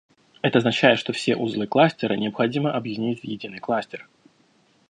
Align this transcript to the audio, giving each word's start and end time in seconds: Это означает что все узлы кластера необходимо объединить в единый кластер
Это 0.41 0.57
означает 0.57 0.97
что 0.97 1.13
все 1.13 1.35
узлы 1.35 1.67
кластера 1.67 2.15
необходимо 2.15 2.73
объединить 2.75 3.19
в 3.21 3.25
единый 3.25 3.59
кластер 3.59 4.09